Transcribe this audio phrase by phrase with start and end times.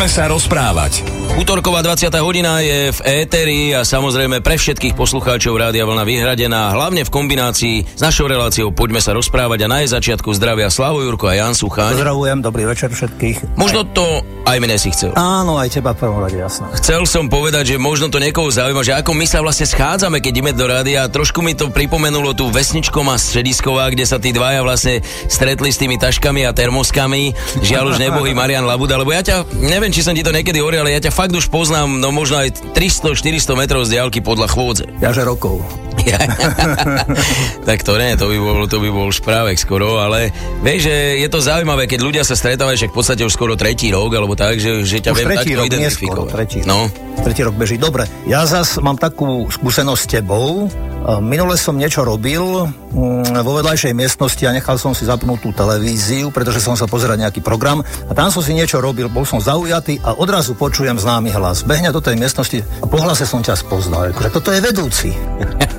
[0.00, 1.04] Poďme sa rozprávať.
[1.36, 2.08] Útorková 20.
[2.24, 7.84] hodina je v éteri a samozrejme pre všetkých poslucháčov Rádia Vlna vyhradená, hlavne v kombinácii
[7.84, 11.52] s našou reláciou Poďme sa rozprávať a na jej začiatku zdravia Slavo Jurko a Jan
[11.52, 12.00] Sucháň.
[12.00, 13.60] Pozdravujem, dobrý večer všetkých.
[13.60, 15.12] Možno to aj mne si chcel.
[15.20, 16.64] Áno, aj teba v prvom rade, jasno.
[16.80, 20.32] Chcel som povedať, že možno to niekoho zaujíma, že ako my sa vlastne schádzame, keď
[20.32, 21.06] ideme do rádia.
[21.12, 25.76] Trošku mi to pripomenulo tú vesničkom a stredisková, kde sa tí dvaja vlastne stretli s
[25.76, 27.36] tými taškami a termoskami.
[27.60, 30.86] Žiaľ už nebohý Marian Labuda, lebo ja ťa, neviem, či som ti to niekedy hovoril,
[30.86, 34.86] ale ja ťa fakt už poznám, no možno aj 300-400 metrov z diaľky podľa chôdze.
[35.02, 35.62] Jaže rokov.
[37.68, 40.32] tak to nie, to by bol, to by bol šprávek skoro, ale
[40.64, 43.92] vieš, že je to zaujímavé, keď ľudia sa stretávajú, že v podstate už skoro tretí
[43.92, 46.30] rok, alebo tak, že, že ťa už viem tretí takto rok, identifikovať.
[46.30, 46.78] Neskôr, tretí, no.
[47.20, 47.76] tretí rok beží.
[47.76, 50.70] Dobre, ja zas mám takú skúsenosť s tebou.
[51.00, 56.28] Minule som niečo robil mm, vo vedľajšej miestnosti a nechal som si zapnúť tú televíziu,
[56.28, 59.96] pretože som sa pozerať nejaký program a tam som si niečo robil, bol som zaujatý
[60.04, 61.64] a odrazu počujem známy hlas.
[61.64, 64.12] Behne do tej miestnosti a po hlase som ťa spoznal.
[64.12, 65.08] Akože toto je vedúci.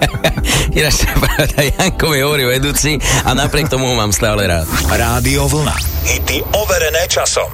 [0.78, 4.66] Ináč pravda, Janko mi hovorí vedúci a napriek tomu ho mám stále rád.
[4.90, 5.76] Rádio Vlna.
[6.02, 7.50] Hity overené časom.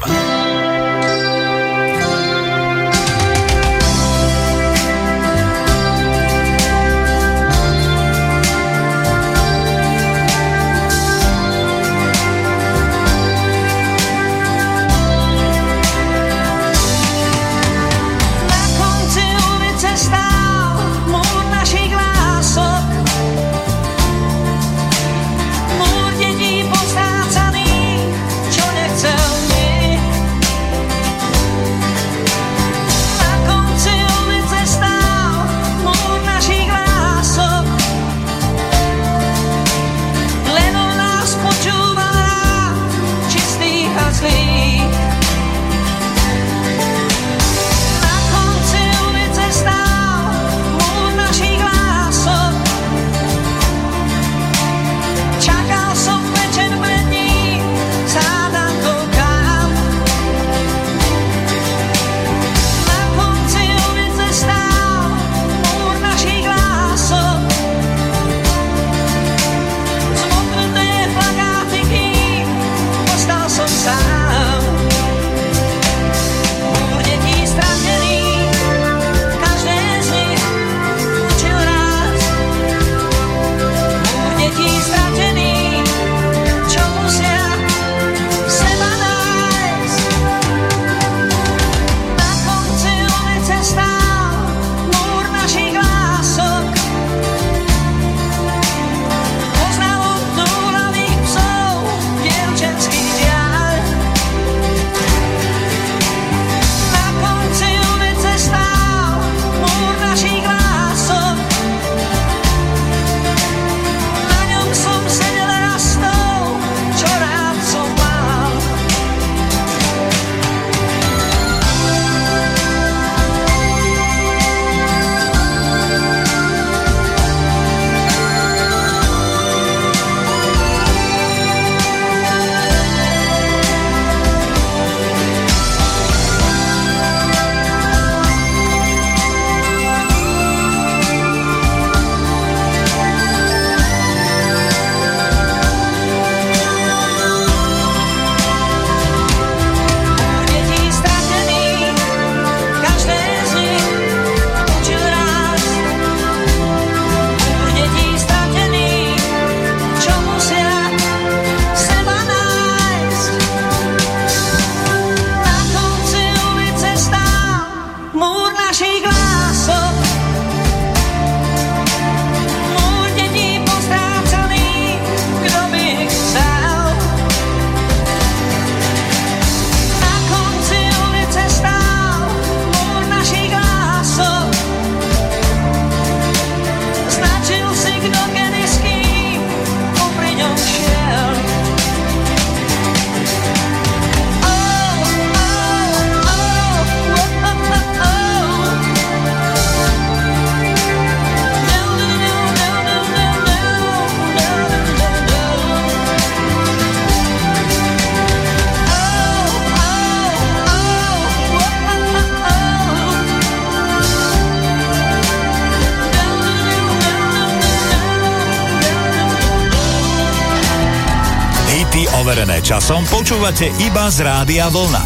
[221.98, 225.02] Hity overené časom počúvate iba z Rádia Vlna.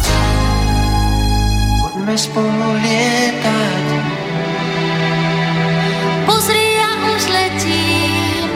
[1.80, 3.86] Poďme spolu lietať.
[6.28, 8.48] Pozri, ja už letím.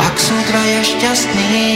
[0.00, 1.68] Ak sú dvaja šťastní,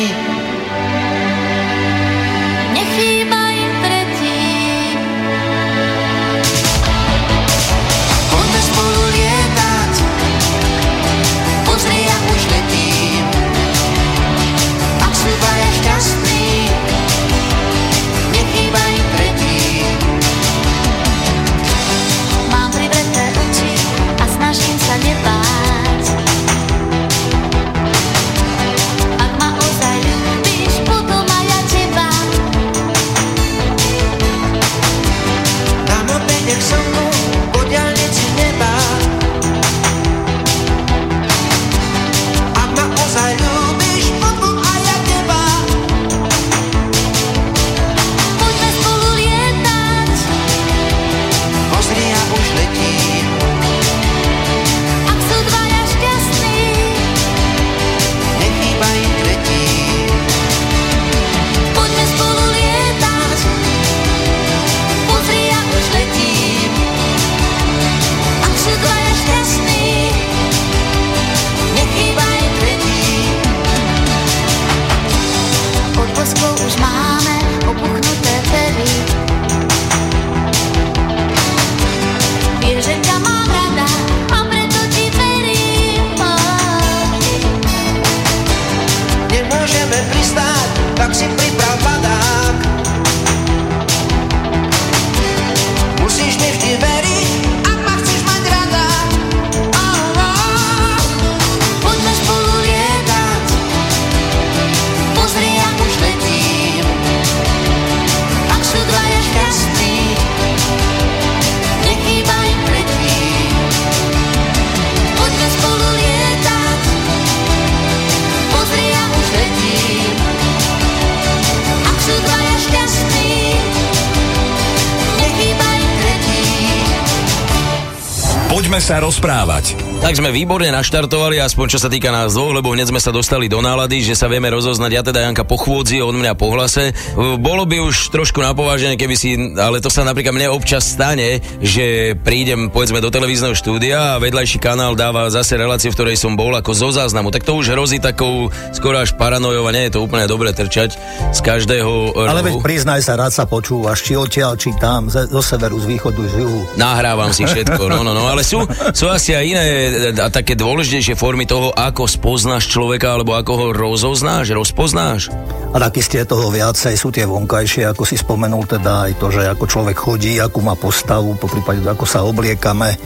[128.87, 129.96] sa rozprávať.
[130.07, 133.51] Tak sme výborne naštartovali, aspoň čo sa týka nás dvoch, lebo hneď sme sa dostali
[133.51, 136.95] do nálady, že sa vieme rozoznať, ja teda Janka po chôdzi, od mňa po hlase.
[137.43, 142.15] Bolo by už trošku napovážené, keby si, ale to sa napríklad mne občas stane, že
[142.23, 146.55] prídem povedzme do televízneho štúdia a vedľajší kanál dáva zase reláciu, v ktorej som bol
[146.55, 147.35] ako zo záznamu.
[147.35, 150.95] Tak to už hrozí takou skoro až paranojou a nie je to úplne dobre trčať
[151.35, 152.63] z každého Ale veď rohu.
[152.63, 156.63] priznaj sa, rád sa počúvaš, či odtiaľ, či tam, zo severu, z východu, z juhu.
[156.79, 158.63] Nahrávam si všetko, no, no, no, ale sú,
[158.95, 159.65] sú asi aj iné
[159.97, 165.33] a také dôležitejšie formy toho, ako spoznáš človeka, alebo ako ho rozoznáš, rozpoznáš.
[165.73, 169.49] A taky ste toho viacej, sú tie vonkajšie, ako si spomenul, teda aj to, že
[169.49, 172.97] ako človek chodí, akú má postavu, po prípade ako sa obliekame.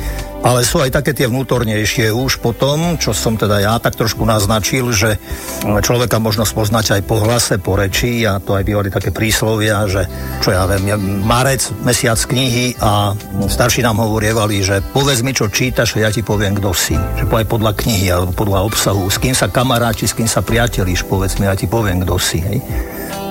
[0.41, 4.89] Ale sú aj také tie vnútornejšie už potom, čo som teda ja tak trošku naznačil,
[4.89, 5.21] že
[5.85, 10.09] človeka možno spoznať aj po hlase, po reči a to aj bývali také príslovia, že
[10.41, 10.97] čo ja viem,
[11.29, 13.13] marec, mesiac knihy a
[13.53, 16.97] starší nám hovorievali, že povedz mi, čo čítaš a ja ti poviem, kto si.
[16.97, 21.05] Že aj podľa knihy alebo podľa obsahu, s kým sa kamaráči, s kým sa priatelíš,
[21.05, 22.41] povedz mi, ja ti poviem, kto si.
[22.41, 22.65] Hej.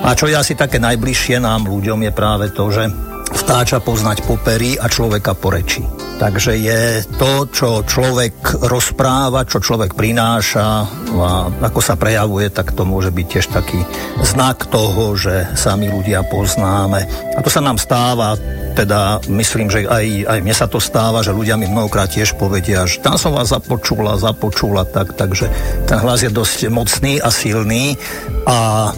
[0.05, 4.37] A čo je asi také najbližšie nám ľuďom je práve to, že vtáča poznať po
[4.37, 5.81] pery a človeka po reči.
[6.19, 10.83] Takže je to, čo človek rozpráva, čo človek prináša
[11.15, 13.79] a ako sa prejavuje, tak to môže byť tiež taký
[14.19, 17.07] znak toho, že sami ľudia poznáme.
[17.33, 18.35] A to sa nám stáva
[18.79, 22.87] teda myslím, že aj, aj mne sa to stáva, že ľudia mi mnohokrát tiež povedia,
[22.87, 25.51] že tam som vás započula, započula, tak, takže
[25.83, 27.99] ten hlas je dosť mocný a silný
[28.47, 28.91] a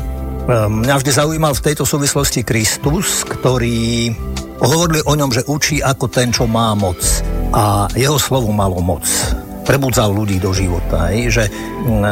[0.49, 4.09] Mňa vždy zaujímal v tejto súvislosti Kristus, ktorý
[4.61, 6.97] hovorili o ňom, že učí ako ten, čo má moc.
[7.53, 9.05] A jeho slovo malo moc
[9.63, 11.09] prebudzal ľudí do života.
[11.13, 11.19] Hej?
[11.31, 11.43] Že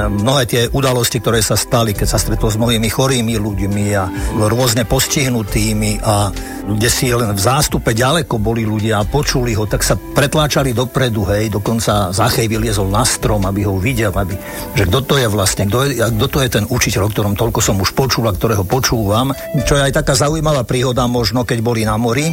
[0.09, 4.05] mnohé tie udalosti, ktoré sa stali, keď sa stretol s mnohými chorými ľuďmi a
[4.49, 6.29] rôzne postihnutými a
[6.69, 11.25] kde si len v zástupe ďaleko boli ľudia a počuli ho, tak sa pretláčali dopredu,
[11.33, 14.37] hej, dokonca Zachej vyliezol na strom, aby ho videl, aby,
[14.77, 17.59] že kto to je vlastne, kto, je, kto to je ten učiteľ, o ktorom toľko
[17.63, 19.33] som už počul a ktorého počúvam.
[19.65, 22.29] Čo je aj taká zaujímavá príhoda možno, keď boli na mori,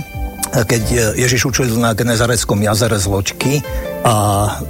[0.52, 3.52] keď Ježiš učil na Genezareckom jazere z loďky
[4.06, 4.14] a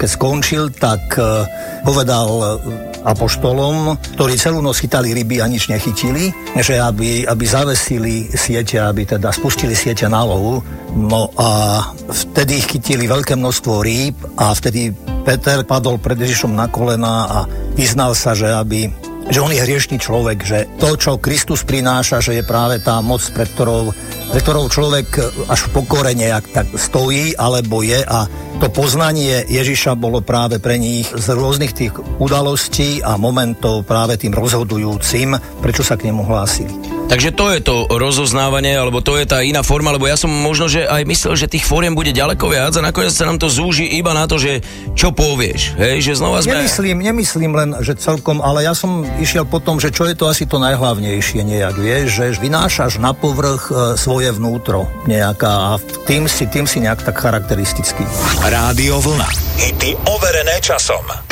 [0.00, 1.44] keď skončil, tak e,
[1.84, 2.58] povedal
[3.06, 9.06] apoštolom, ktorí celú noc chytali ryby a nič nechytili, že aby, aby zavesili siete, aby
[9.06, 10.58] teda spustili siete na lovu.
[10.96, 11.80] No a
[12.10, 14.90] vtedy chytili veľké množstvo rýb a vtedy
[15.22, 17.38] Peter padol pred Ježišom na kolena a
[17.78, 18.90] vyznal sa, že aby
[19.26, 23.22] že on je hriešný človek, že to, čo Kristus prináša, že je práve tá moc,
[23.34, 23.90] pred ktorou,
[24.30, 25.08] pred ktorou človek
[25.50, 30.80] až v pokore nejak tak stojí, alebo je a to poznanie Ježiša bolo práve pre
[30.80, 31.92] nich z rôznych tých
[32.22, 36.95] udalostí a momentov práve tým rozhodujúcim, prečo sa k nemu hlásili.
[37.06, 40.66] Takže to je to rozoznávanie, alebo to je tá iná forma, lebo ja som možno,
[40.66, 43.86] že aj myslel, že tých fóriem bude ďaleko viac a nakoniec sa nám to zúži
[43.94, 44.58] iba na to, že
[44.98, 46.58] čo povieš, hej, že znova sme...
[46.58, 50.26] Nemyslím, nemyslím len, že celkom, ale ja som išiel po tom, že čo je to
[50.26, 56.26] asi to najhlavnejšie nejak, vieš, že vynášaš na povrch e, svoje vnútro nejaká a tým
[56.26, 58.02] si, tým si nejak tak charakteristický.
[58.42, 59.28] Rádio Vlna.
[59.62, 61.25] Hity overené časom.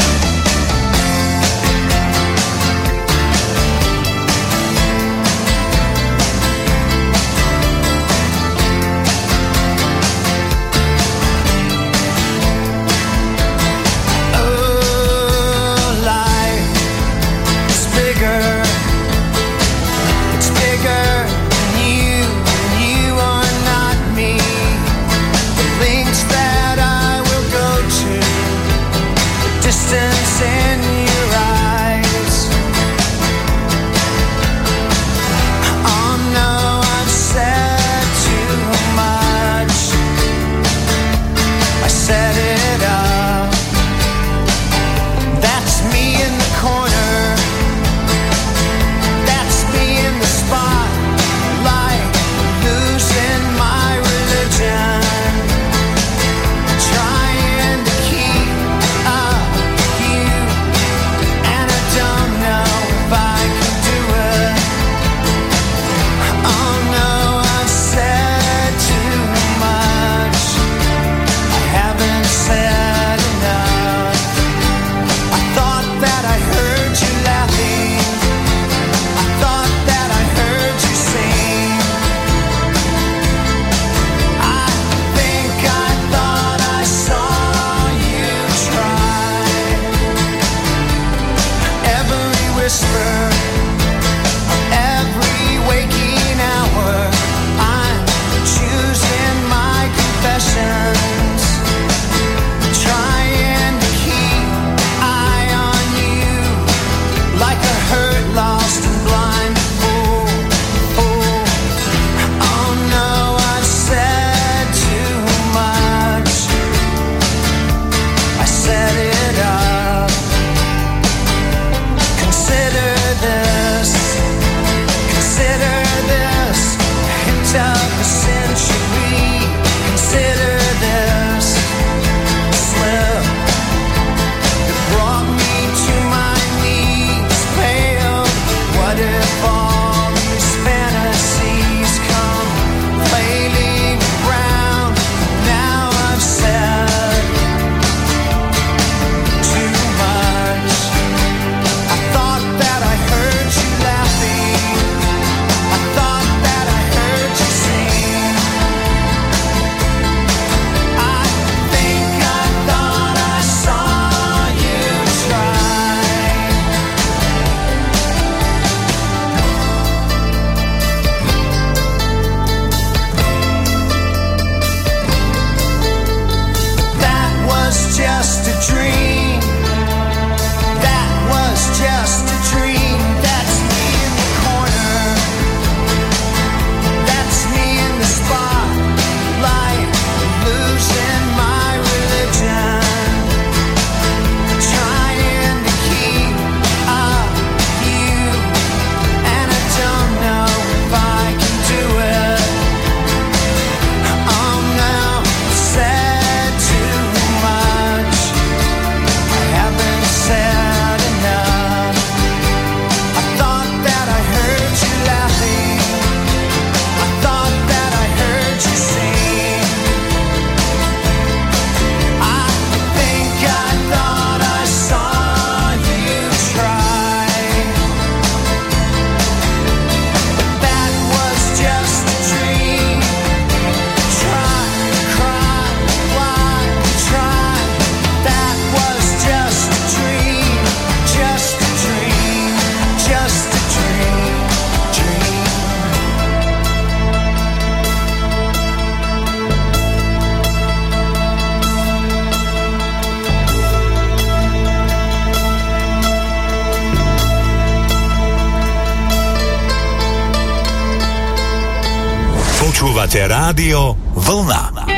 [263.04, 264.88] Počúvate rádio Vlna.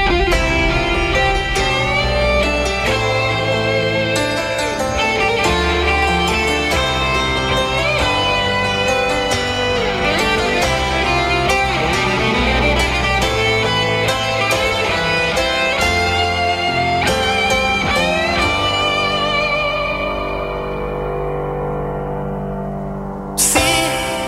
[23.34, 23.70] Psi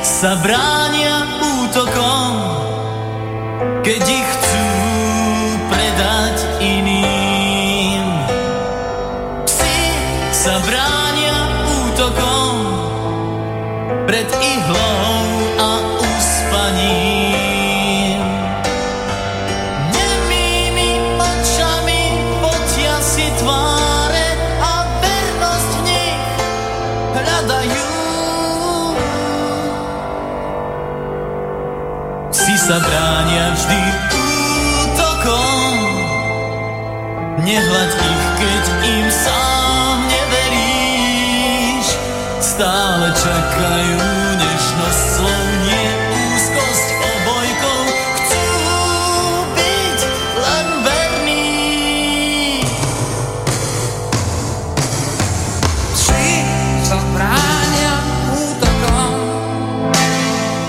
[0.03, 0.35] sa
[3.89, 4.18] bránia útokom,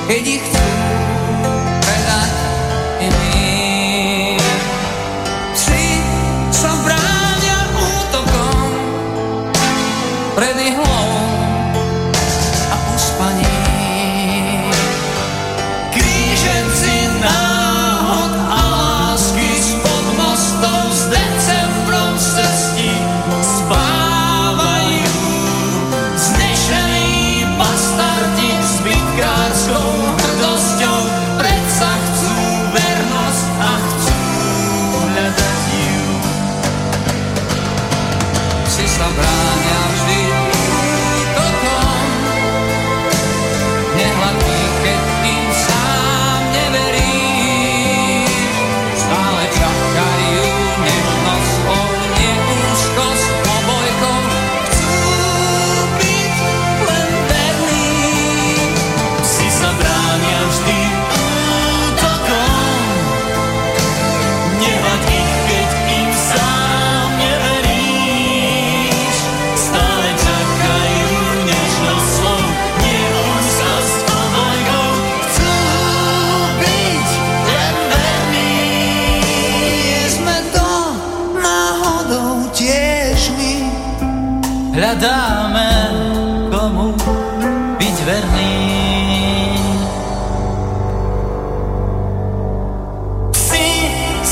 [0.10, 0.59] keď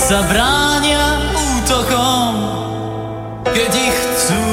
[0.07, 2.31] sa bránia útokom,
[3.43, 4.47] keď ich chcú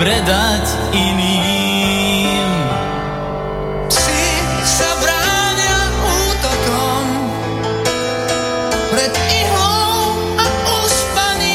[0.00, 0.64] predať
[0.96, 2.48] iným.
[3.92, 4.24] Psi
[4.64, 5.76] sa bránia
[6.08, 7.04] útokom
[8.96, 10.48] pred ihlou a
[10.88, 11.52] uspaním.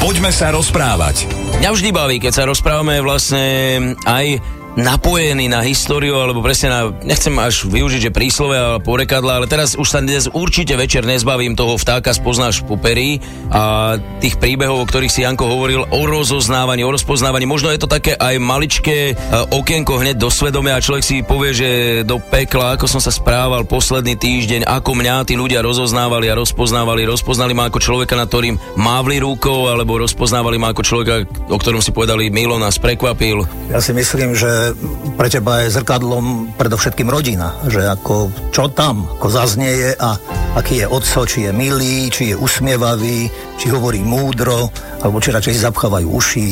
[0.00, 1.28] Poďme sa rozprávať.
[1.60, 7.34] Mňa vždy baví, keď sa rozprávame vlastne aj napojený na históriu, alebo presne na, nechcem
[7.34, 11.74] až využiť, že príslove a porekadla, ale teraz už sa dnes určite večer nezbavím toho
[11.74, 13.18] vtáka spoznáš puperí
[13.50, 17.50] a tých príbehov, o ktorých si Janko hovoril, o rozoznávaní, o rozpoznávaní.
[17.50, 19.14] Možno je to také aj maličké e,
[19.50, 21.68] okienko hneď do svedomia a človek si povie, že
[22.06, 27.02] do pekla, ako som sa správal posledný týždeň, ako mňa tí ľudia rozoznávali a rozpoznávali,
[27.02, 31.14] rozpoznali ma ako človeka, na ktorým mávli rukou, alebo rozpoznávali ma ako človeka,
[31.50, 33.42] o ktorom si povedali, Milo nás prekvapil.
[33.74, 34.67] Ja si myslím, že
[35.14, 40.16] pre teba je zrkadlom predovšetkým rodina, že ako čo tam, ako zaznieje a
[40.58, 45.62] aký je otco, či je milý, či je usmievavý, či hovorí múdro, alebo či radšej
[45.62, 46.48] zapchávajú uši.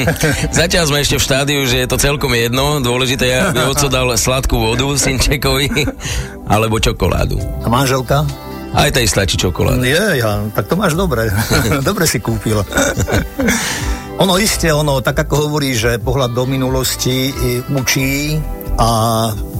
[0.60, 2.80] Zatiaľ sme ešte v štádiu, že je to celkom jedno.
[2.80, 5.68] Dôležité je, aby oco dal sladkú vodu synčekovi,
[6.52, 7.36] alebo čokoládu.
[7.64, 8.24] A manželka?
[8.72, 9.84] Aj tej stačí čokoláda.
[9.84, 11.28] Je, ja, tak to máš dobre.
[11.88, 12.64] dobre si kúpil.
[14.22, 18.38] Ono isté, ono tak ako hovorí, že pohľad do minulosti i, učí
[18.78, 18.88] a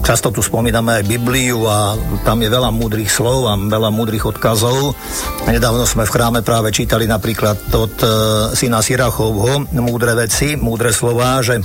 [0.01, 4.95] často tu spomíname aj Bibliu a tam je veľa múdrych slov a veľa múdrych odkazov.
[5.45, 8.07] Nedávno sme v chráme práve čítali napríklad od e,
[8.55, 11.59] syna Sirachovho múdre veci, múdre slova, že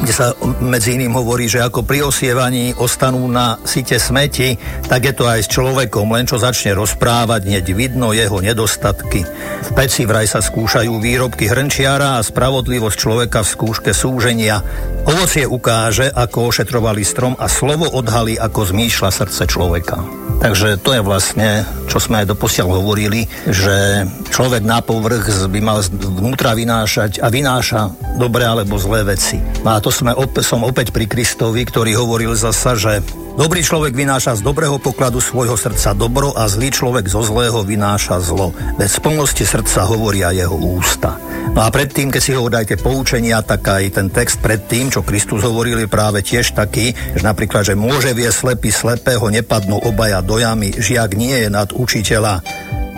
[0.00, 4.58] kde sa medzi iným hovorí, že ako pri osievaní ostanú na site smeti,
[4.90, 9.22] tak je to aj s človekom, len čo začne rozprávať, hneď vidno jeho nedostatky.
[9.64, 14.64] V peci vraj sa skúšajú výrobky hrnčiara a spravodlivosť človeka v skúške súženia.
[15.04, 20.23] Ovocie ukáže, ako ošetrovali strom a slovo odhalí, ako zmýšľa srdce človeka.
[20.44, 25.80] Takže to je vlastne, čo sme aj doposiaľ hovorili, že človek na povrch by mal
[25.80, 27.88] vnútra vynášať a vynáša
[28.20, 29.40] dobré alebo zlé veci.
[29.64, 30.12] No A to sme
[30.44, 33.00] som opäť pri Kristovi, ktorý hovoril zasa, že
[33.34, 38.22] Dobrý človek vynáša z dobrého pokladu svojho srdca dobro a zlý človek zo zlého vynáša
[38.22, 38.54] zlo.
[38.78, 41.18] Bez plnosti srdca hovoria jeho ústa.
[41.50, 45.42] No a predtým, keď si ho dajte poučenia, tak aj ten text predtým, čo Kristus
[45.42, 50.38] hovoril, je práve tiež taký, že napríklad, že môže vie slepý slepého, nepadnú obaja do
[50.38, 52.38] jamy, žiak nie je nad učiteľa.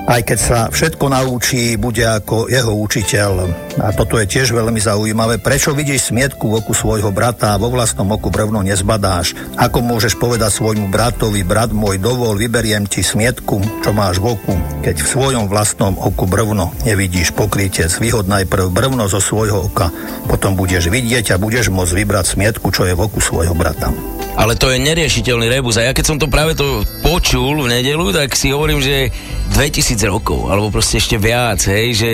[0.07, 3.51] Aj keď sa všetko naučí, bude ako jeho učiteľ.
[3.83, 5.43] A toto je tiež veľmi zaujímavé.
[5.43, 9.35] Prečo vidíš smietku v oku svojho brata a vo vlastnom oku brvno nezbadáš?
[9.59, 14.55] Ako môžeš povedať svojmu bratovi, brat môj, dovol, vyberiem ti smietku, čo máš v oku,
[14.87, 17.91] keď v svojom vlastnom oku brvno nevidíš pokrytec.
[17.99, 19.91] Vyhod najprv brvno zo svojho oka,
[20.31, 23.91] potom budeš vidieť a budeš môcť vybrať smietku, čo je v oku svojho brata.
[24.37, 25.81] Ale to je neriešiteľný rebus.
[25.81, 29.09] A ja keď som to práve to počul v nedelu, tak si hovorím, že
[29.57, 32.11] 2000 rokov, alebo proste ešte viac, hej, že,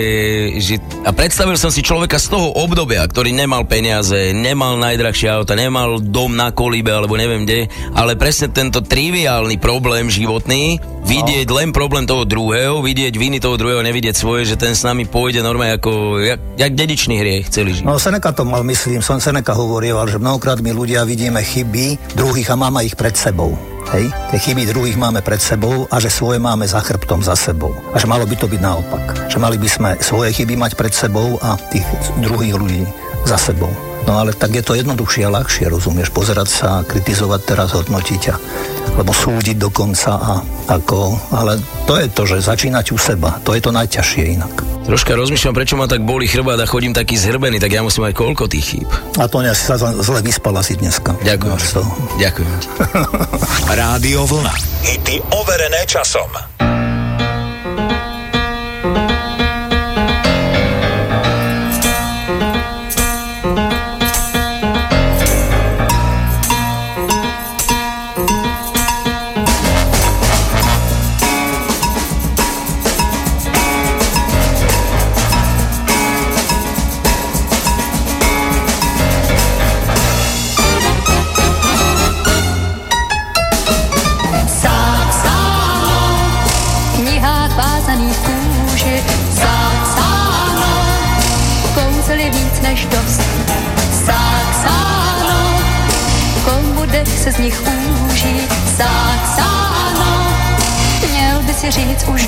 [0.63, 0.73] že...
[1.03, 5.99] A predstavil som si človeka z toho obdobia, ktorý nemal peniaze, nemal najdrahšie auta, nemal
[5.99, 12.07] dom na kolíbe, alebo neviem kde, ale presne tento triviálny problém životný, vidieť len problém
[12.07, 16.23] toho druhého, vidieť viny toho druhého, nevidieť svoje, že ten s nami pôjde normálne ako,
[16.23, 17.91] jak, jak dedičný hriech celý život.
[17.91, 22.49] No Seneca to mal, myslím, som Seneca hovoril, že mnohokrát my ľudia vidíme chyby druhých
[22.49, 23.57] a máme ich pred sebou.
[23.91, 24.09] Hej?
[24.31, 27.75] Tie chyby druhých máme pred sebou a že svoje máme za chrbtom za sebou.
[27.93, 29.29] A že malo by to byť naopak.
[29.29, 31.85] Že mali by sme svoje chyby mať pred sebou a tých
[32.23, 32.83] druhých ľudí
[33.27, 33.69] za sebou.
[34.03, 38.35] No ale tak je to jednoduchšie a ľahšie, rozumieš, pozerať sa, kritizovať teraz, hodnotiť a
[38.93, 40.33] alebo súdiť dokonca a
[40.69, 41.57] ako, ale
[41.89, 44.53] to je to, že začínať u seba, to je to najťažšie inak.
[44.83, 48.13] Troška rozmýšľam, prečo ma tak boli chrbát a chodím taký zhrbený, tak ja musím mať
[48.19, 48.89] koľko tých chýb.
[49.15, 51.15] A to ne, si sa zle vyspala si dneska.
[51.23, 51.55] Ďakujem.
[51.79, 51.81] To.
[52.19, 52.51] Ďakujem.
[53.79, 54.53] Rádio Vlna.
[54.83, 56.52] Hity overené časom.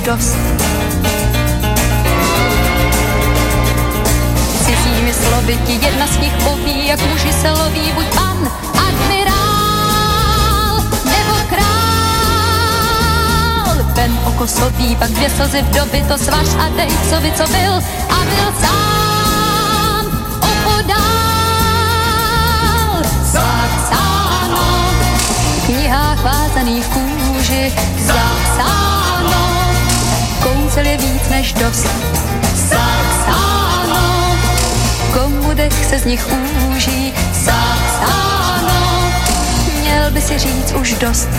[0.05, 0.37] Dost
[4.65, 8.51] Cizími slovy ti jedna z nich poví, jak muži se loví buď pan,
[8.87, 11.75] admirál nebo král.
[13.93, 17.73] Ven okosový, pak dvě slzy v doby, to svaž a dej, co by, co byl
[18.09, 20.05] a byl sám
[20.37, 21.05] opodál.
[23.23, 24.65] Zapsáno
[25.57, 27.73] v knihách vázaných kůži,
[28.05, 28.84] zapsáno
[30.75, 31.87] kouzel je víc než dost.
[32.55, 34.35] Zapsáno
[35.13, 36.27] komu dech se z nich
[36.67, 39.11] úží, zapsáno
[39.81, 41.29] měl by si říct už dost.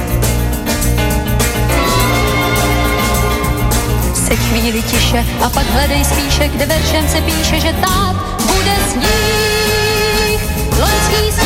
[4.27, 10.41] Se chvíli tiše a pak hledej spíše, kde veršem se píše, že tát bude sníh,
[10.81, 11.43] loňský.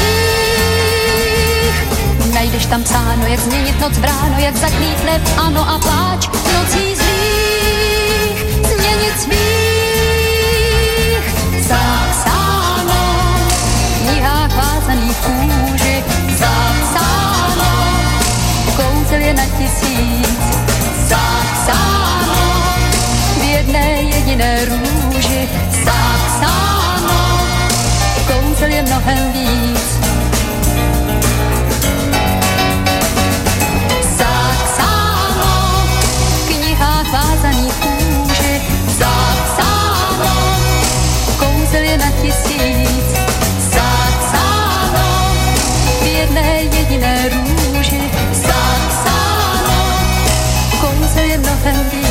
[2.35, 6.97] Najdeš tam psáno, jak změnit noc v ráno, jak zakrýt nev, ano a pláč nocí
[6.97, 7.40] zlých,
[14.81, 16.05] vázaných kůži,
[16.39, 17.71] zapsáno
[18.77, 20.39] kouzel je na tisíc,
[21.09, 22.35] zapsáno
[23.41, 25.49] v jedné jediné růži,
[25.85, 27.41] zapsáno
[28.27, 29.80] kouzel je mnohem víc.
[51.51, 52.10] Kouzel je mnohem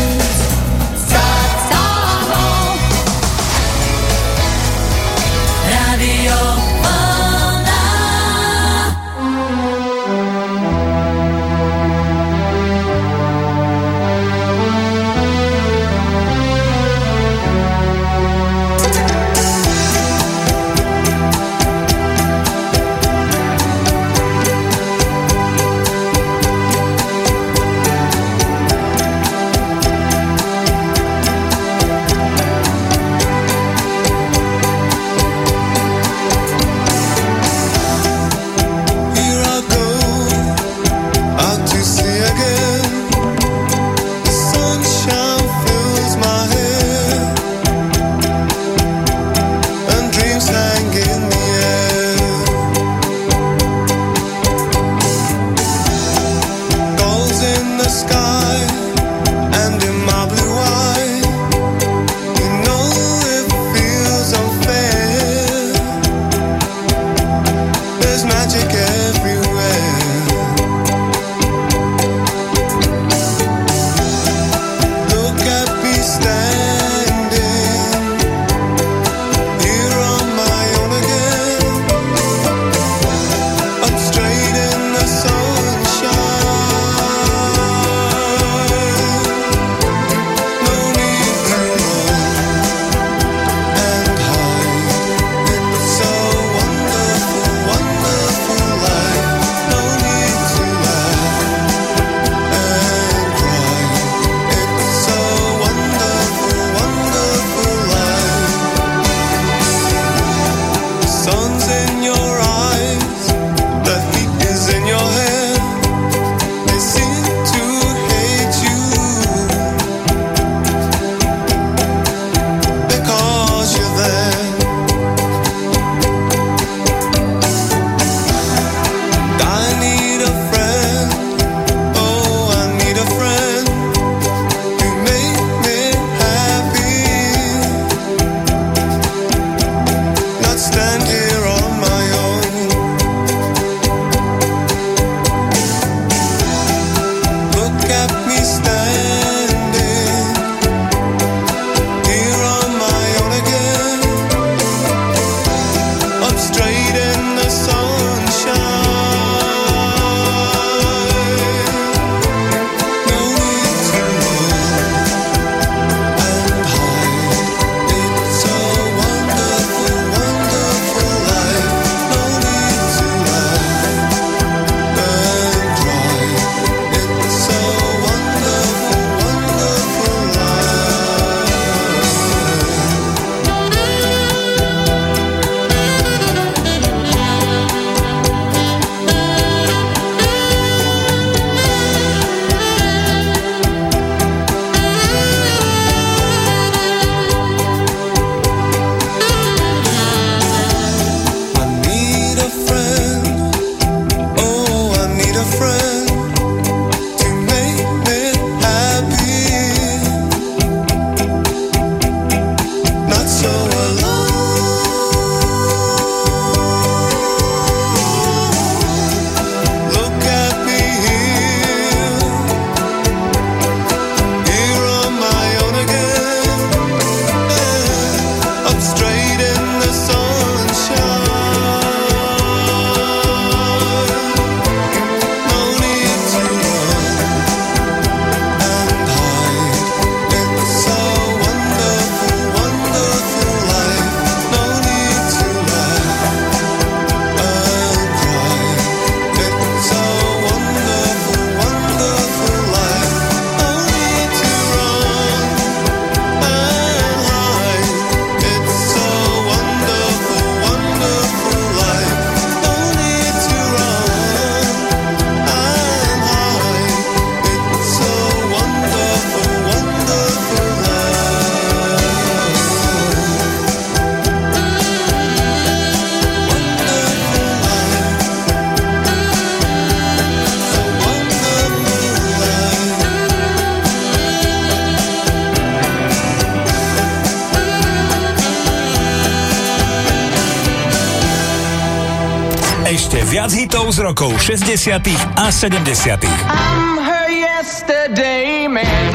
[294.19, 294.99] rokov 60.
[295.39, 296.27] a 70.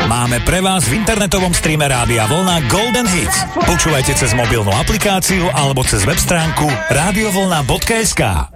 [0.09, 3.45] Máme pre vás v internetovom streame rádia Vlna Golden Hits.
[3.69, 8.49] Počúvajte cez mobilnú aplikáciu alebo cez web stránku radiovolna.sk.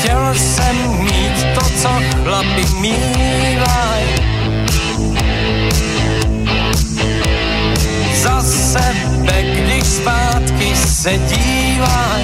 [0.00, 1.90] Chtěl jsem mít to, co
[2.24, 3.31] chlapi mít
[11.02, 12.22] se dívaj.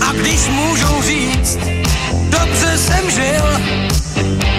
[0.00, 1.58] A když můžou říct,
[2.28, 3.44] dobře jsem žil,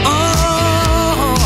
[0.06, 1.40] oh.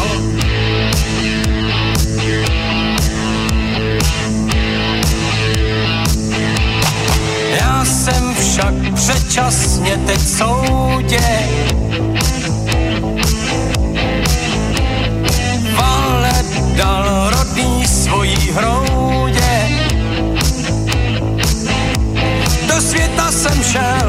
[7.60, 11.48] Já jsem však předčasně teď v soudě,
[23.44, 24.03] sunshine.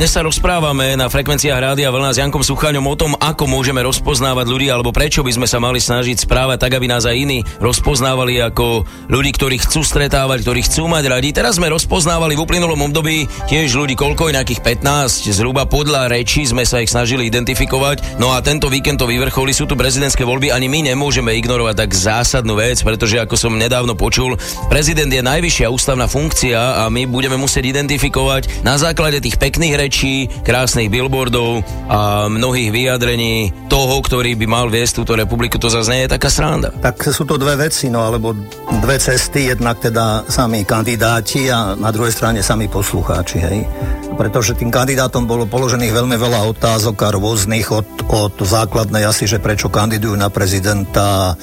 [0.00, 4.48] Dnes sa rozprávame na frekvenciách Rádia Vlna s Jankom Suchaňom o tom, ako môžeme rozpoznávať
[4.48, 8.40] ľudí, alebo prečo by sme sa mali snažiť správať tak, aby nás aj iní rozpoznávali
[8.40, 11.36] ako ľudí, ktorí chcú stretávať, ktorí chcú mať radi.
[11.36, 16.64] Teraz sme rozpoznávali v uplynulom období tiež ľudí koľko, nejakých 15, zhruba podľa rečí sme
[16.64, 18.16] sa ich snažili identifikovať.
[18.16, 21.92] No a tento víkend to vyvrcholí, sú tu prezidentské voľby, ani my nemôžeme ignorovať tak
[21.92, 24.40] zásadnú vec, pretože ako som nedávno počul,
[24.72, 29.88] prezident je najvyššia ústavná funkcia a my budeme musieť identifikovať na základe tých pekných rečí
[29.90, 35.90] rečí, krásnych billboardov a mnohých vyjadrení toho, ktorý by mal viesť túto republiku, to zase
[35.90, 36.70] nie je taká sranda.
[36.78, 38.30] Tak sú to dve veci, no alebo
[38.78, 43.66] dve cesty, jednak teda sami kandidáti a na druhej strane sami poslucháči, hej.
[44.14, 49.42] Pretože tým kandidátom bolo položených veľmi veľa otázok a rôznych od, od základnej asi, že
[49.42, 51.34] prečo kandidujú na prezidenta,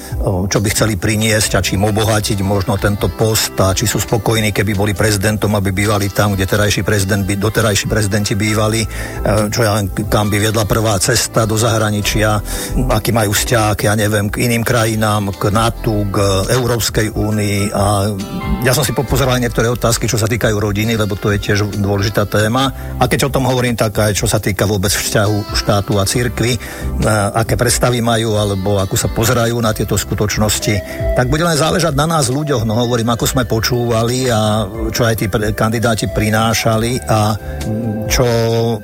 [0.48, 4.78] čo by chceli priniesť a čím obohatiť možno tento post a či sú spokojní, keby
[4.78, 8.88] boli prezidentom, aby bývali tam, kde terajší prezident by, doterajší prezidenti bývali, e,
[9.50, 12.38] čo ja, kam by viedla prvá cesta do zahraničia,
[12.88, 18.14] aký majú vzťah, ja neviem, k iným krajinám, k NATO, k Európskej únii a
[18.62, 22.26] ja som si popozeral niektoré otázky, čo sa týkajú rodiny, lebo to je tiež dôležitá
[22.30, 22.70] téma.
[22.98, 26.54] A keď o tom hovorím, tak aj čo sa týka vôbec vzťahu štátu a cirkvi,
[27.34, 30.74] aké predstavy majú, alebo ako sa pozerajú na tieto skutočnosti,
[31.16, 32.68] tak bude len záležať na nás ľuďoch.
[32.68, 35.26] No hovorím, ako sme počúvali a čo aj tí
[35.56, 37.34] kandidáti prinášali a
[38.06, 38.27] čo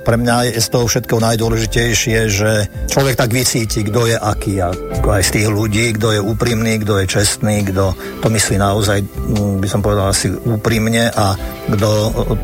[0.05, 2.51] pre mňa je z toho všetkého najdôležitejšie, že
[2.89, 4.71] človek tak vycíti, kto je aký a
[5.05, 7.93] aj z tých ľudí, kto je úprimný, kto je čestný, kto
[8.25, 9.05] to myslí naozaj,
[9.61, 11.37] by som povedal asi úprimne a
[11.69, 11.89] kto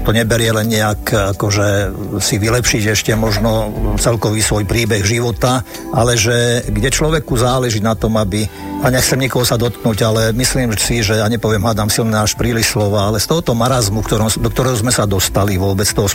[0.05, 6.65] to neberie len nejak akože si vylepšiť ešte možno celkový svoj príbeh života, ale že
[6.69, 8.49] kde človeku záleží na tom, aby
[8.81, 12.73] a nechcem nikoho sa dotknúť, ale myslím si, že ja nepoviem, hádam silné až príliš
[12.73, 16.09] slova, ale z tohoto marazmu, ktorom, do ktorého sme sa dostali vôbec, toho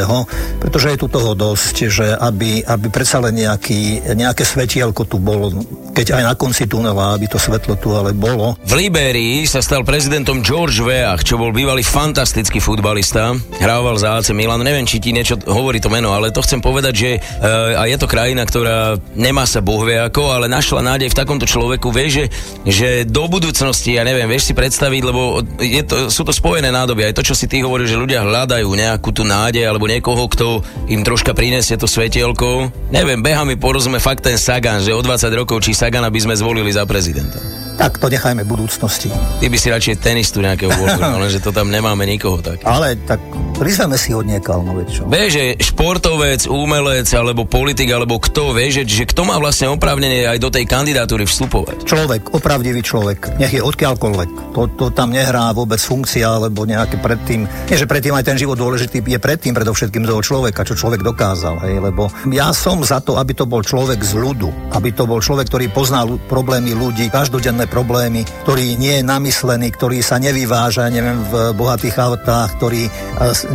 [0.00, 0.16] spoločenského,
[0.60, 5.52] pretože je tu toho dosť, že aby, aby predsa len nejaký, nejaké svetielko tu bolo,
[5.92, 8.56] keď aj na konci tunela, aby to svetlo tu ale bolo.
[8.64, 14.32] V Libérii sa stal prezidentom George Weah, čo bol bývalý fantastický futbalista, hrával za AC
[14.32, 17.88] Milan, neviem, či ti niečo hovorí to meno, ale to chcem povedať, že uh, a
[17.88, 21.92] je to krajina, ktorá nemá sa boh vie ako, ale našla nádej v takomto človeku,
[21.92, 22.24] vieš, že,
[22.68, 27.10] že do budúcnosti, ja neviem, vieš si predstaviť, lebo je to, sú to spojené nádoby,
[27.10, 30.64] aj to, čo si ty hovoríš, že ľudia hľadajú nejakú tú nádej alebo niekoho, kto
[30.90, 32.68] im troška prinesie to svetielko.
[32.90, 36.34] Neviem, beha mi porozumie fakt ten Sagan, že o 20 rokov, či Sagana by sme
[36.34, 37.69] zvolili za prezidenta.
[37.80, 39.08] Tak to nechajme budúcnosti.
[39.40, 42.60] Ty by si radšej tenistu nejakého volil, lenže to tam nemáme nikoho tak.
[42.68, 43.16] Ale tak
[43.56, 45.08] prizveme si ho niekal, no čo.
[45.08, 50.28] Vieš, že športovec, umelec, alebo politik, alebo kto, vieš, že, že kto má vlastne oprávnenie
[50.28, 51.88] aj do tej kandidatúry vstupovať?
[51.88, 54.52] Človek, opravdivý človek, nech je odkiaľkoľvek.
[54.52, 58.60] To, to tam nehrá vôbec funkcia, alebo nejaké predtým, nie že predtým aj ten život
[58.60, 63.16] dôležitý, je predtým predovšetkým toho človeka, čo človek dokázal, hej, lebo ja som za to,
[63.16, 67.08] aby to bol človek z ľudu, aby to bol človek, ktorý pozná ľu- problémy ľudí,
[67.08, 72.90] každodenné problémy, ktorý nie je namyslený, ktorý sa nevyváža, neviem, v bohatých autách, ktorý e,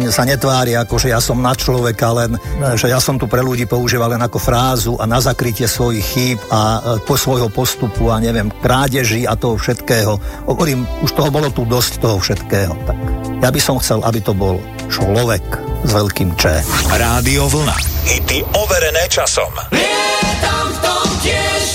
[0.08, 3.44] sa netvári ako, že ja som na človeka, len, e, že ja som tu pre
[3.44, 8.08] ľudí používal len ako frázu a na zakrytie svojich chýb a e, po svojho postupu
[8.08, 10.16] a neviem, krádeží a toho všetkého.
[10.48, 12.74] Hovorím, už toho bolo tu dosť toho všetkého.
[12.88, 12.98] Tak
[13.44, 14.58] ja by som chcel, aby to bol
[14.88, 15.44] človek
[15.84, 16.64] s veľkým Č.
[16.96, 17.78] Rádio Vlna.
[18.08, 19.52] Hity overené časom.
[19.74, 21.66] Lietam v tom tiež,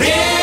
[0.00, 0.33] lietam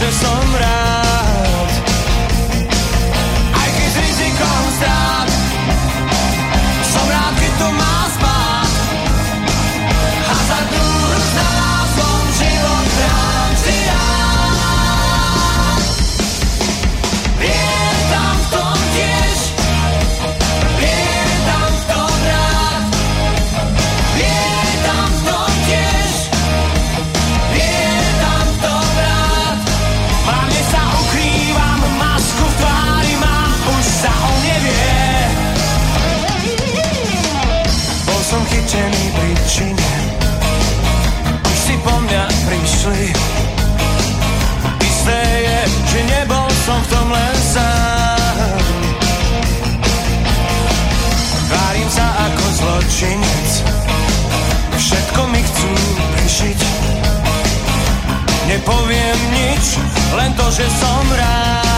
[0.00, 0.89] len to,
[59.60, 59.76] preč,
[60.16, 61.69] len to, že som rád.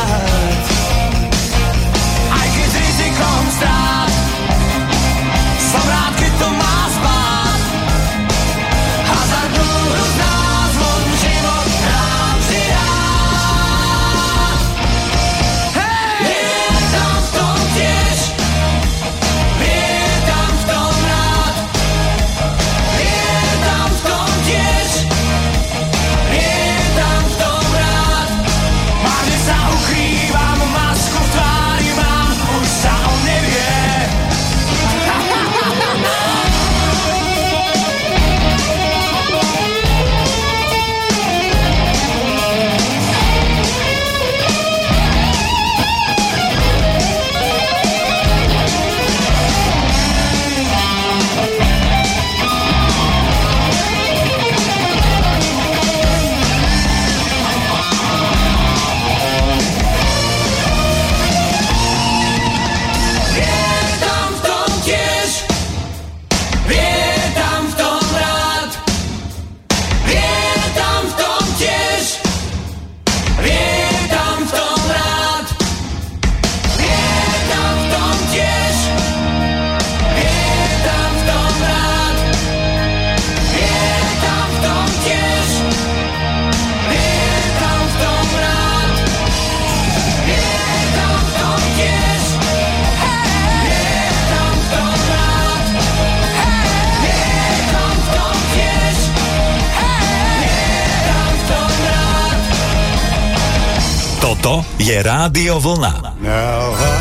[104.82, 105.94] je Rádio Vlna.
[106.18, 106.94] Now I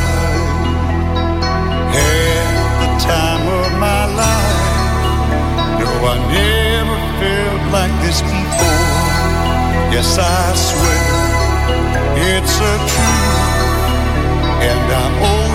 [1.97, 4.61] have the time of my life
[5.81, 9.09] No, I never felt like this before
[9.93, 11.09] Yes, I swear
[12.29, 13.49] it's a truth
[14.61, 15.50] And I'm old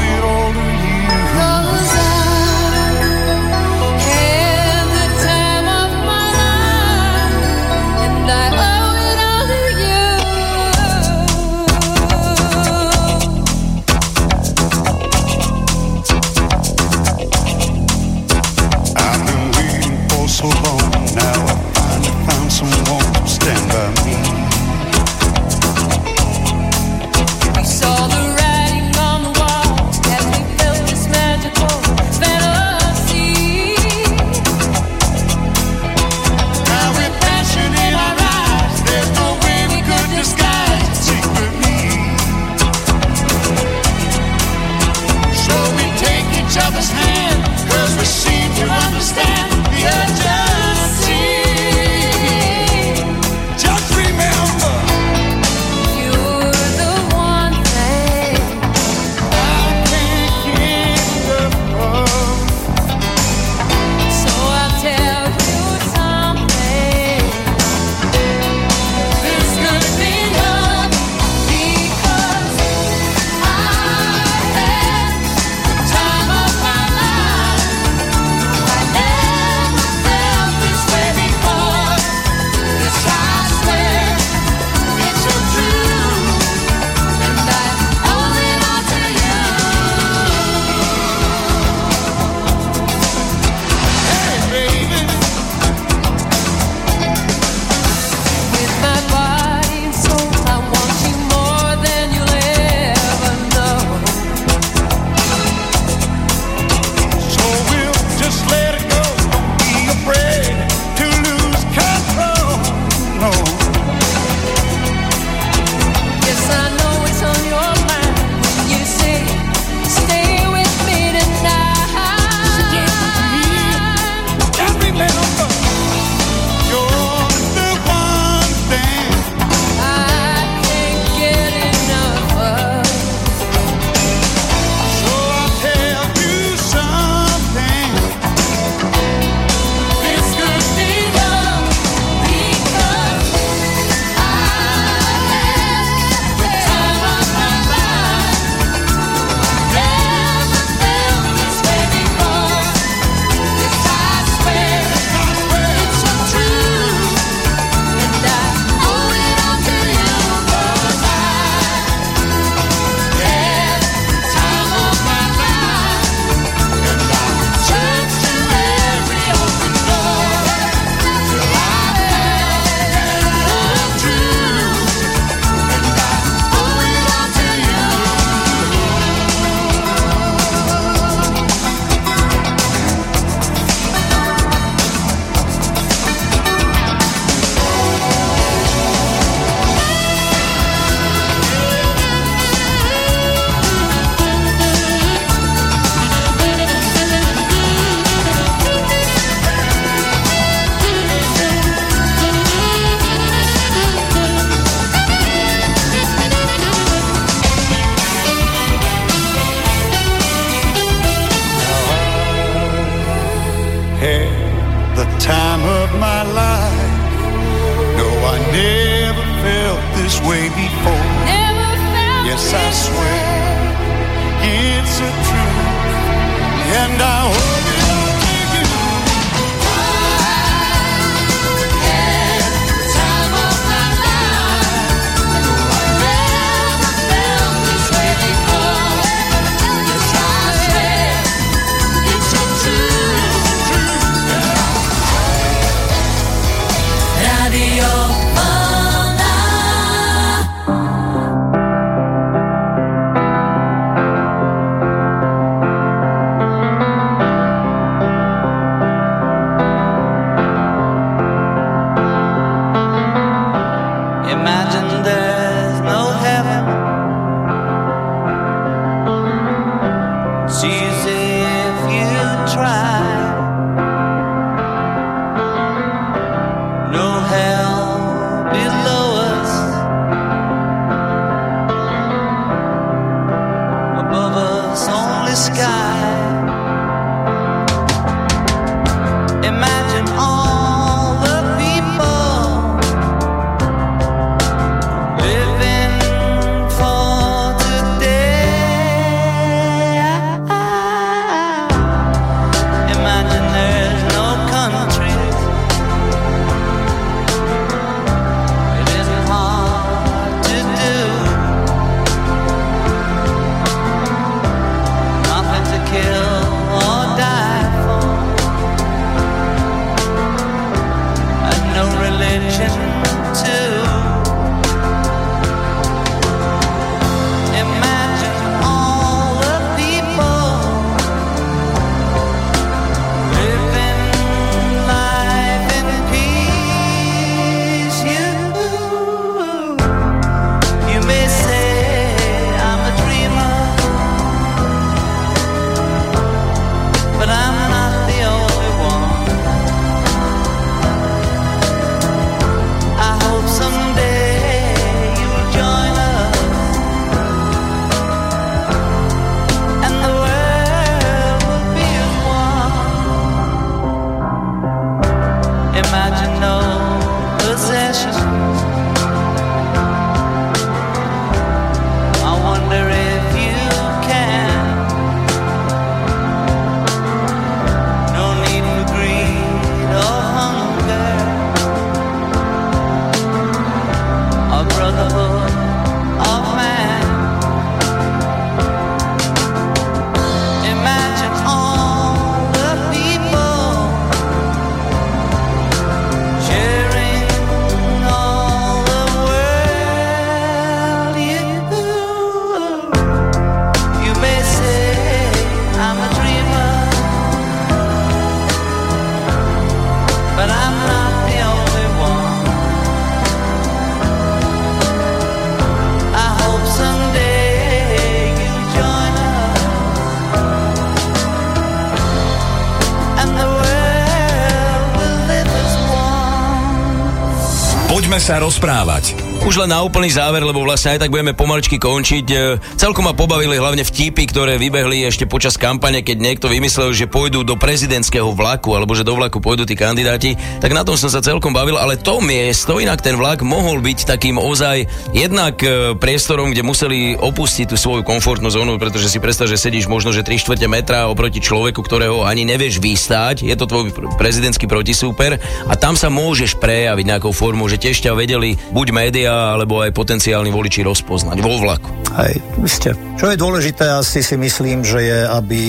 [428.27, 429.16] sa rozprávať.
[429.47, 432.27] Už len na úplný záver, lebo vlastne aj tak budeme pomaličky končiť.
[432.35, 437.07] E, Celkom ma pobavili hlavne vtipy, ktoré vybehli ešte počas kampane, keď niekto vymyslel, že
[437.07, 440.35] pôjdu do prezidentského vlaku, alebo že do vlaku pôjdu tí kandidáti.
[440.59, 444.19] Tak na tom som sa celkom bavil, ale to miesto, inak ten vlak mohol byť
[444.19, 449.47] takým ozaj jednak e, priestorom, kde museli opustiť tú svoju komfortnú zónu, pretože si predstav,
[449.47, 453.47] že sedíš možno, že 3 čtvrte metra oproti človeku, ktorého ani nevieš vystáť.
[453.47, 455.39] Je to tvoj pr- prezidentský protisúper
[455.71, 459.93] a tam sa môžeš prejaviť nejakou formou, že tiež ťa vedeli buď médiá, alebo aj
[459.93, 461.91] potenciálni voliči rozpoznať vo vlaku.
[462.17, 462.91] Hej, ste.
[463.21, 465.63] Čo je dôležité, asi si myslím, že je, aby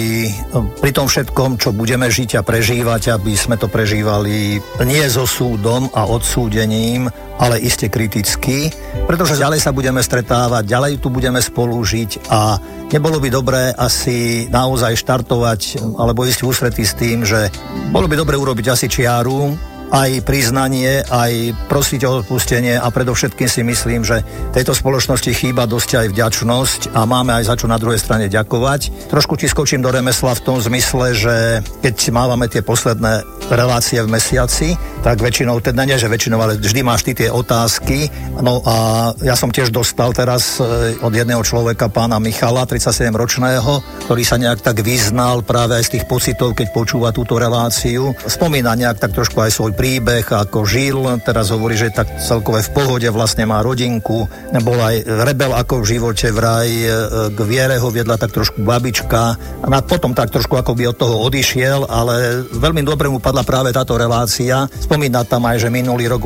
[0.56, 5.28] no, pri tom všetkom, čo budeme žiť a prežívať, aby sme to prežívali nie so
[5.28, 8.72] súdom a odsúdením, ale iste kriticky,
[9.06, 12.58] pretože ďalej sa budeme stretávať, ďalej tu budeme spolu žiť a
[12.90, 17.52] nebolo by dobré asi naozaj štartovať alebo ísť v ústretí s tým, že
[17.94, 19.54] bolo by dobre urobiť asi čiaru,
[19.92, 26.04] aj priznanie, aj prosiť o odpustenie a predovšetkým si myslím, že tejto spoločnosti chýba dosť
[26.04, 29.12] aj vďačnosť a máme aj za čo na druhej strane ďakovať.
[29.12, 31.36] Trošku ti skočím do remesla v tom zmysle, že
[31.80, 34.76] keď mávame tie posledné relácie v mesiaci,
[35.08, 38.12] tak väčšinou, teda nie, že väčšinou, ale vždy máš ty tie otázky.
[38.44, 38.76] No a
[39.24, 44.60] ja som tiež dostal teraz e, od jedného človeka, pána Michala, 37-ročného, ktorý sa nejak
[44.60, 48.12] tak vyznal práve aj z tých pocitov, keď počúva túto reláciu.
[48.28, 52.74] Spomína nejak tak trošku aj svoj príbeh, ako žil, teraz hovorí, že tak celkové v
[52.74, 54.26] pohode, vlastne má rodinku,
[54.66, 56.90] bol aj rebel ako v živote, vraj e,
[57.30, 61.16] k viere ho viedla tak trošku babička a potom tak trošku ako by od toho
[61.30, 64.66] odišiel, ale veľmi dobre mu padla práve táto relácia.
[64.66, 66.26] Spomína tam aj, že minulý rok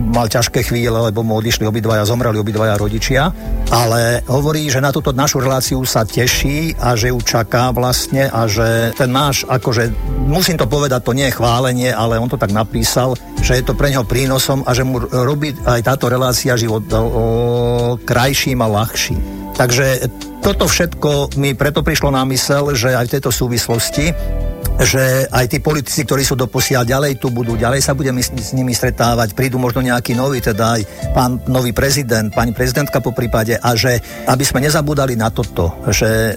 [0.00, 3.28] mal ťažké chvíle, lebo mu odišli obidvaja, zomreli obidvaja rodičia,
[3.68, 8.48] ale hovorí, že na túto našu reláciu sa teší a že ju čaká vlastne a
[8.48, 9.92] že ten náš, akože,
[10.24, 12.85] musím to povedať, to nie je chválenie, ale on to tak napísal,
[13.42, 17.02] že je to pre neho prínosom a že mu robí aj táto relácia život o,
[18.00, 19.18] krajším a ľahším.
[19.58, 20.06] Takže
[20.44, 24.14] toto všetko mi preto prišlo na mysel, že aj v tejto súvislosti
[24.80, 28.52] že aj tí politici, ktorí sú doposiaľ ďalej tu budú, ďalej sa budeme s, s
[28.52, 30.82] nimi stretávať, prídu možno nejaký nový, teda aj
[31.16, 33.98] pán nový prezident, pani prezidentka po prípade a že
[34.28, 36.32] aby sme nezabúdali na toto, že e,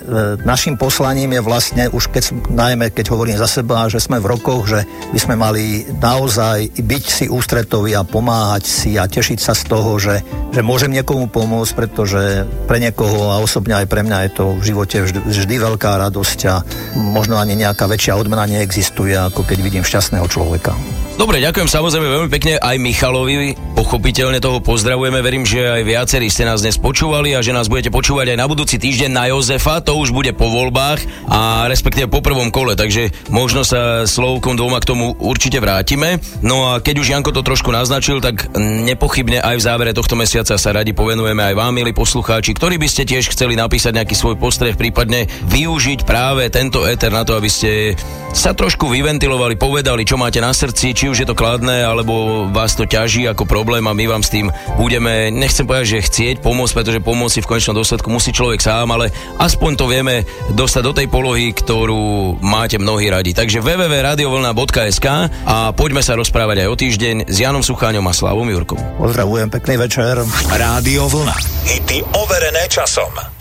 [0.47, 4.71] našim poslaním je vlastne už keď, najmä keď hovorím za seba, že sme v rokoch,
[4.71, 9.63] že by sme mali naozaj byť si ústretoví a pomáhať si a tešiť sa z
[9.67, 10.23] toho, že,
[10.55, 14.63] že môžem niekomu pomôcť, pretože pre niekoho a osobne aj pre mňa je to v
[14.63, 16.55] živote vždy, vždy veľká radosť a
[16.95, 20.77] možno ani nejaká väčšia odmena neexistuje, ako keď vidím šťastného človeka.
[21.19, 23.51] Dobre, ďakujem samozrejme veľmi pekne aj Michalovi.
[23.75, 25.19] Pochopiteľne toho pozdravujeme.
[25.19, 28.47] Verím, že aj viacerí ste nás dnes počúvali a že nás budete počúvať aj na
[28.47, 29.83] budúci týždeň na Jozefa.
[29.83, 34.79] To už bude po voľbách a respektíve po prvom kole, takže možno sa slovkom dvoma
[34.79, 36.23] k tomu určite vrátime.
[36.39, 40.55] No a keď už Janko to trošku naznačil, tak nepochybne aj v závere tohto mesiaca
[40.55, 44.39] sa radi povenujeme aj vám, milí poslucháči, ktorí by ste tiež chceli napísať nejaký svoj
[44.39, 47.99] postreh, prípadne využiť práve tento éter na to, aby ste
[48.31, 52.77] sa trošku vyventilovali, povedali, čo máte na srdci, či už je to kladné, alebo vás
[52.77, 56.69] to ťaží ako problém a my vám s tým budeme, nechcem povedať, že chcieť pomôcť,
[56.77, 59.09] pretože pomôcť si v konečnom dôsledku musí človek sám, ale
[59.41, 60.21] aspoň to vieme
[60.53, 63.33] dostať do tej polohy, ktorú máte mnohí radi.
[63.33, 65.07] Takže www.radiovlna.sk
[65.49, 68.77] a poďme sa rozprávať aj o týždeň s Janom Sucháňom a Slavom Jurkom.
[69.01, 70.21] Pozdravujem, pekný večer.
[70.45, 71.33] Rádio Vlna.
[71.65, 73.38] Hity overené časom.